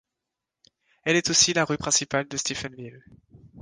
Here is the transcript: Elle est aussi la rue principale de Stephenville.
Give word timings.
Elle 1.03 1.15
est 1.15 1.29
aussi 1.29 1.53
la 1.53 1.63
rue 1.63 1.77
principale 1.77 2.27
de 2.27 2.35
Stephenville. 2.35 3.03